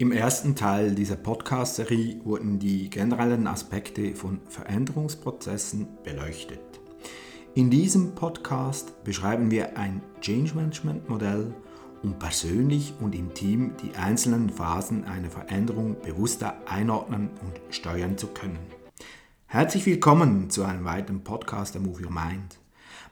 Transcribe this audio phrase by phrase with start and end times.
[0.00, 6.60] Im ersten Teil dieser Podcast-Serie wurden die generellen Aspekte von Veränderungsprozessen beleuchtet.
[7.56, 11.52] In diesem Podcast beschreiben wir ein Change Management Modell,
[12.04, 18.28] um persönlich und im Team die einzelnen Phasen einer Veränderung bewusster einordnen und steuern zu
[18.28, 18.60] können.
[19.46, 22.60] Herzlich willkommen zu einem weiteren Podcast der Move Your Mind.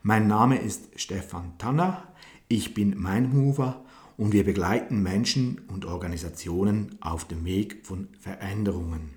[0.05, 2.05] Mein Name ist Stefan Tanner,
[2.47, 3.85] ich bin Mindmover
[4.17, 9.11] und wir begleiten Menschen und Organisationen auf dem Weg von Veränderungen.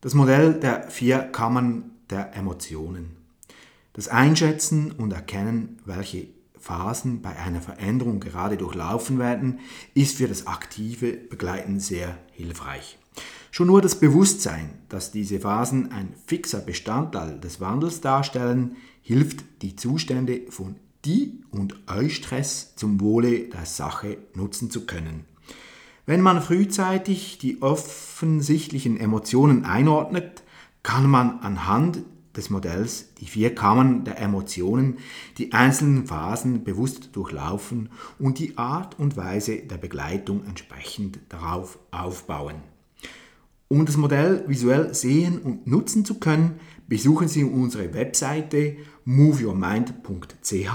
[0.00, 3.16] Das Modell der vier Kammern der Emotionen.
[3.92, 6.28] Das Einschätzen und Erkennen, welche
[6.58, 9.60] Phasen bei einer Veränderung gerade durchlaufen werden,
[9.94, 12.98] ist für das aktive Begleiten sehr hilfreich.
[13.50, 19.76] Schon nur das Bewusstsein, dass diese Phasen ein fixer Bestandteil des Wandels darstellen, hilft, die
[19.76, 25.24] Zustände von die und Eustress zum Wohle der Sache nutzen zu können.
[26.06, 30.42] Wenn man frühzeitig die offensichtlichen Emotionen einordnet,
[30.82, 32.02] kann man anhand
[32.36, 34.98] des Modells die vier Kammern der Emotionen,
[35.38, 42.71] die einzelnen Phasen bewusst durchlaufen und die Art und Weise der Begleitung entsprechend darauf aufbauen.
[43.72, 50.74] Um das Modell visuell sehen und nutzen zu können, besuchen Sie unsere Webseite moveyourmind.ch.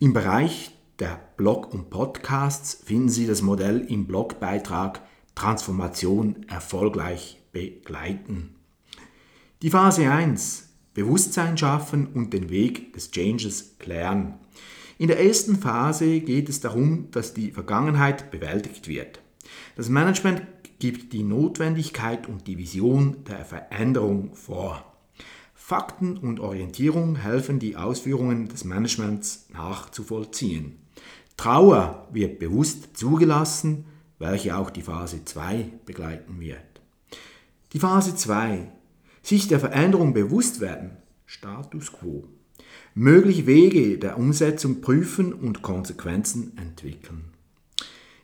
[0.00, 5.02] Im Bereich der Blog und Podcasts finden Sie das Modell im Blogbeitrag
[5.34, 8.54] Transformation erfolgreich begleiten.
[9.60, 14.38] Die Phase 1 Bewusstsein schaffen und den Weg des Changes klären.
[14.96, 19.20] In der ersten Phase geht es darum, dass die Vergangenheit bewältigt wird.
[19.76, 20.40] Das Management
[20.78, 24.84] gibt die Notwendigkeit und die Vision der Veränderung vor.
[25.54, 30.76] Fakten und Orientierung helfen, die Ausführungen des Managements nachzuvollziehen.
[31.36, 33.86] Trauer wird bewusst zugelassen,
[34.18, 36.58] welche auch die Phase 2 begleiten wird.
[37.72, 38.70] Die Phase 2.
[39.22, 40.98] Sich der Veränderung bewusst werden.
[41.26, 42.28] Status quo.
[42.94, 47.24] Mögliche Wege der Umsetzung prüfen und Konsequenzen entwickeln.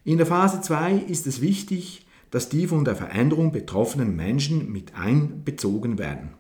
[0.04, 4.94] In der Phase 2 ist es wichtig, dass die von der Veränderung betroffenen Menschen mit
[4.94, 6.30] einbezogen werden.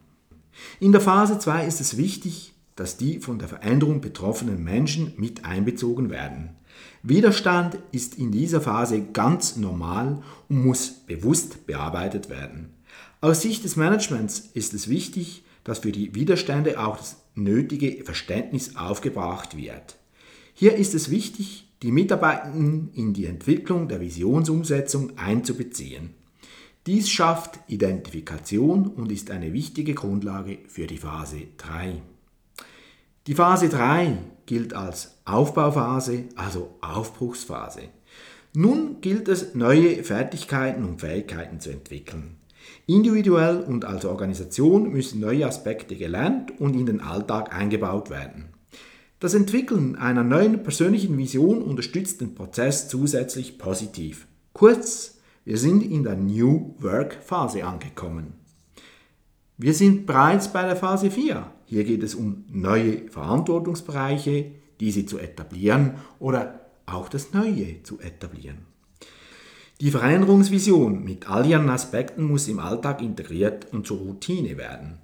[0.78, 5.44] In der Phase 2 ist es wichtig, dass die von der Veränderung betroffenen Menschen mit
[5.44, 6.56] einbezogen werden.
[7.02, 12.74] Widerstand ist in dieser Phase ganz normal und muss bewusst bearbeitet werden.
[13.20, 18.76] Aus Sicht des Managements ist es wichtig, dass für die Widerstände auch das nötige Verständnis
[18.76, 19.96] aufgebracht wird.
[20.54, 26.14] Hier ist es wichtig, die Mitarbeitenden in die Entwicklung der Visionsumsetzung einzubeziehen.
[26.86, 32.02] Dies schafft Identifikation und ist eine wichtige Grundlage für die Phase 3.
[33.26, 37.82] Die Phase 3 gilt als Aufbauphase, also Aufbruchsphase.
[38.54, 42.36] Nun gilt es, neue Fertigkeiten und Fähigkeiten zu entwickeln.
[42.86, 48.48] Individuell und als Organisation müssen neue Aspekte gelernt und in den Alltag eingebaut werden.
[49.20, 54.26] Das Entwickeln einer neuen persönlichen Vision unterstützt den Prozess zusätzlich positiv.
[54.54, 58.32] Kurz, wir sind in der New Work Phase angekommen.
[59.58, 61.52] Wir sind bereits bei der Phase 4.
[61.66, 68.60] Hier geht es um neue Verantwortungsbereiche, diese zu etablieren oder auch das Neue zu etablieren.
[69.82, 74.98] Die Veränderungsvision mit all ihren Aspekten muss im Alltag integriert und zur Routine werden.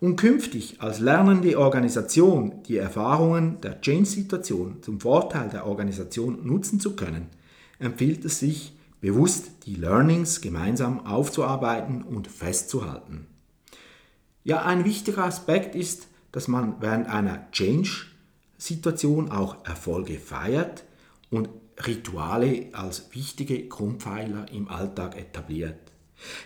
[0.00, 6.96] Um künftig als lernende Organisation die Erfahrungen der Change-Situation zum Vorteil der Organisation nutzen zu
[6.96, 7.26] können,
[7.78, 13.26] empfiehlt es sich, bewusst die Learnings gemeinsam aufzuarbeiten und festzuhalten.
[14.42, 20.84] Ja, ein wichtiger Aspekt ist, dass man während einer Change-Situation auch Erfolge feiert
[21.30, 21.50] und
[21.86, 25.89] Rituale als wichtige Grundpfeiler im Alltag etabliert.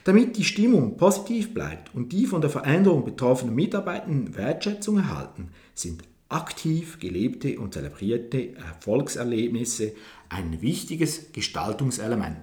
[0.05, 6.03] Damit die Stimmung positiv bleibt und die von der Veränderung betroffenen Mitarbeitenden Wertschätzung erhalten, sind
[6.29, 9.93] aktiv gelebte und zelebrierte Erfolgserlebnisse
[10.29, 12.39] ein wichtiges Gestaltungselement.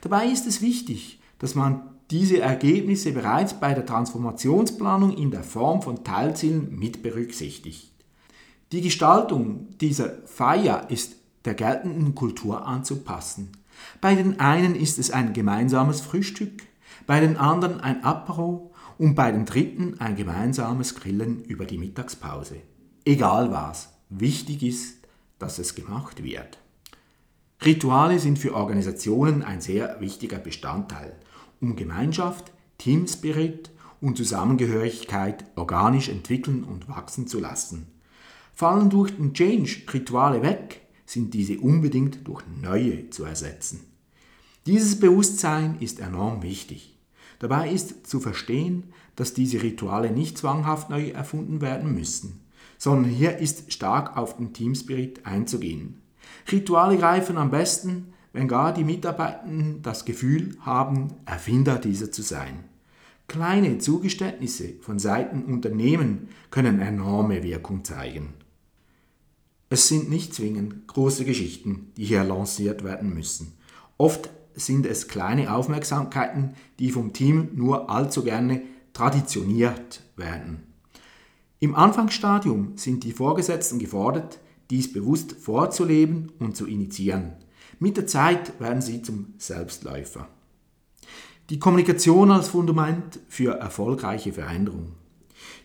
[0.00, 5.82] Dabei ist es wichtig, dass man diese Ergebnisse bereits bei der Transformationsplanung in der Form
[5.82, 7.90] von Teilzielen mit berücksichtigt.
[8.72, 13.52] Die Gestaltung dieser Feier ist der geltenden Kultur anzupassen.
[14.00, 16.62] Bei den einen ist es ein gemeinsames Frühstück,
[17.06, 22.56] bei den anderen ein Apero und bei den dritten ein gemeinsames Grillen über die Mittagspause.
[23.04, 24.98] Egal was, wichtig ist,
[25.38, 26.58] dass es gemacht wird.
[27.64, 31.14] Rituale sind für Organisationen ein sehr wichtiger Bestandteil,
[31.60, 33.70] um Gemeinschaft, Teamspirit
[34.00, 37.88] und Zusammengehörigkeit organisch entwickeln und wachsen zu lassen.
[38.52, 43.80] Fallen durch den Change Rituale weg, sind diese unbedingt durch neue zu ersetzen.
[44.66, 46.98] Dieses Bewusstsein ist enorm wichtig.
[47.38, 52.40] Dabei ist zu verstehen, dass diese Rituale nicht zwanghaft neu erfunden werden müssen,
[52.78, 56.00] sondern hier ist stark auf den Teamspirit einzugehen.
[56.50, 62.64] Rituale greifen am besten, wenn gar die Mitarbeitenden das Gefühl haben, Erfinder dieser zu sein.
[63.28, 68.34] Kleine Zugeständnisse von Seiten Unternehmen können enorme Wirkung zeigen.
[69.68, 73.54] Es sind nicht zwingend große Geschichten, die hier lanciert werden müssen.
[73.98, 80.62] Oft sind es kleine Aufmerksamkeiten, die vom Team nur allzu gerne traditioniert werden.
[81.58, 84.38] Im Anfangsstadium sind die Vorgesetzten gefordert,
[84.70, 87.32] dies bewusst vorzuleben und zu initiieren.
[87.78, 90.28] Mit der Zeit werden sie zum Selbstläufer.
[91.50, 94.92] Die Kommunikation als Fundament für erfolgreiche Veränderung.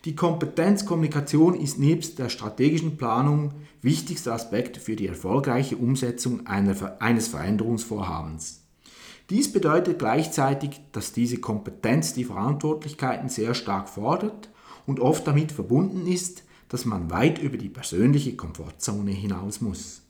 [0.05, 8.63] Die Kompetenzkommunikation ist nebst der strategischen Planung wichtigster Aspekt für die erfolgreiche Umsetzung eines Veränderungsvorhabens.
[9.29, 14.49] Dies bedeutet gleichzeitig, dass diese Kompetenz die Verantwortlichkeiten sehr stark fordert
[14.85, 20.01] und oft damit verbunden ist, dass man weit über die persönliche Komfortzone hinaus muss.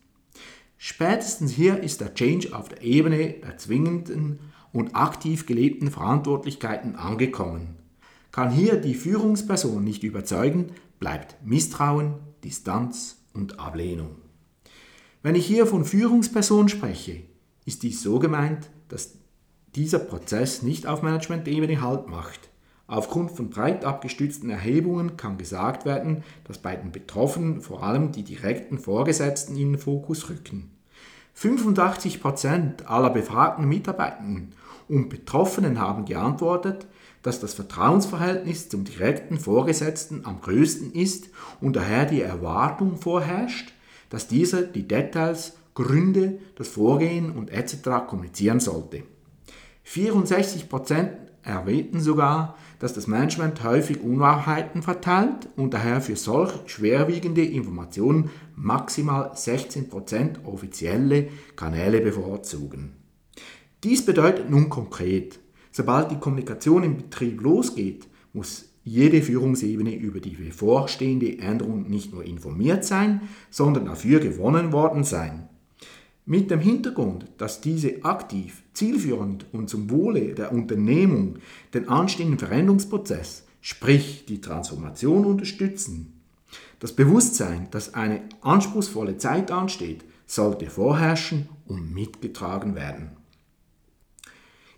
[0.78, 4.40] Spätestens hier ist der Change auf der Ebene der zwingenden
[4.74, 7.78] und aktiv gelebten Verantwortlichkeiten angekommen.
[8.32, 12.14] Kann hier die Führungsperson nicht überzeugen, bleibt Misstrauen,
[12.44, 14.16] Distanz und Ablehnung.
[15.22, 17.22] Wenn ich hier von Führungsperson spreche,
[17.66, 19.14] ist dies so gemeint, dass
[19.76, 22.50] dieser Prozess nicht auf Management-Ebene Halt macht.
[22.88, 28.24] Aufgrund von breit abgestützten Erhebungen kann gesagt werden, dass bei den Betroffenen vor allem die
[28.24, 30.72] direkten Vorgesetzten in den Fokus rücken.
[31.38, 34.54] 85% aller befragten Mitarbeitenden
[34.90, 36.86] und Betroffenen haben geantwortet,
[37.24, 41.30] dass das Vertrauensverhältnis zum direkten Vorgesetzten am größten ist
[41.60, 43.74] und daher die Erwartung vorherrscht,
[44.10, 48.08] dass dieser die Details, Gründe, das Vorgehen und etc.
[48.08, 49.04] kommunizieren sollte.
[49.88, 51.10] 64%
[51.44, 59.32] erwähnten sogar, dass das Management häufig Unwahrheiten verteilt und daher für solch schwerwiegende Informationen maximal
[59.32, 62.94] 16% offizielle Kanäle bevorzugen.
[63.84, 65.40] Dies bedeutet nun konkret,
[65.72, 72.24] sobald die Kommunikation im Betrieb losgeht, muss jede Führungsebene über die bevorstehende Änderung nicht nur
[72.24, 75.48] informiert sein, sondern dafür gewonnen worden sein.
[76.26, 81.38] Mit dem Hintergrund, dass diese aktiv, zielführend und zum Wohle der Unternehmung
[81.74, 86.22] den anstehenden Veränderungsprozess, sprich die Transformation unterstützen.
[86.80, 93.12] Das Bewusstsein, dass eine anspruchsvolle Zeit ansteht, sollte vorherrschen und mitgetragen werden.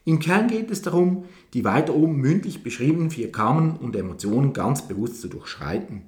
[0.06, 4.88] Im Kern geht es darum, die weiter oben mündlich beschriebenen vier Kammern und Emotionen ganz
[4.88, 6.04] bewusst zu durchschreiten.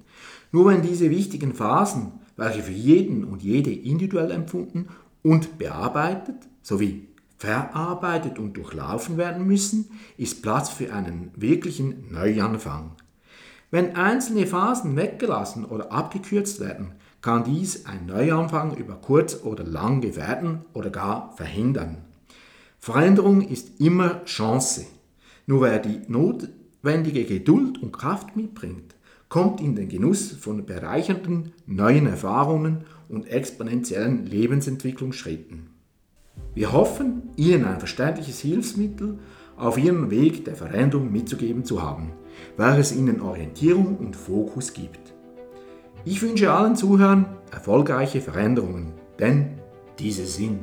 [0.51, 4.89] Nur wenn diese wichtigen Phasen, welche für jeden und jede individuell empfunden
[5.23, 7.07] und bearbeitet sowie
[7.37, 12.91] verarbeitet und durchlaufen werden müssen, ist Platz für einen wirklichen Neuanfang.
[13.71, 19.99] Wenn einzelne Phasen weggelassen oder abgekürzt werden, kann dies ein Neuanfang über kurz oder lang
[20.01, 21.97] gefährden oder gar verhindern.
[22.85, 24.85] Veränderung ist immer Chance.
[25.47, 28.93] Nur wer die notwendige Geduld und Kraft mitbringt,
[29.27, 35.71] kommt in den Genuss von bereichernden neuen Erfahrungen und exponentiellen Lebensentwicklungsschritten.
[36.53, 39.17] Wir hoffen, Ihnen ein verständliches Hilfsmittel
[39.57, 42.11] auf Ihrem Weg der Veränderung mitzugeben zu haben,
[42.55, 45.15] welches Ihnen Orientierung und Fokus gibt.
[46.03, 49.57] Ich wünsche allen Zuhörern erfolgreiche Veränderungen, denn
[49.97, 50.61] diese sind